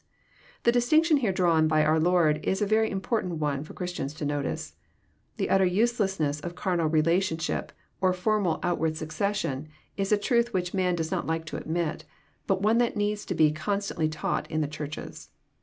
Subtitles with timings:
[0.63, 4.25] The distinction here drawn by our Lord is a very important one for Christians to
[4.25, 4.73] notice.
[5.37, 9.67] The utter uselessness of carnal relationship, or formal outward succession,
[9.97, 12.03] is a truth which man does not like to admit,
[12.47, 15.29] but one that needs to be constantly taught in the Churches.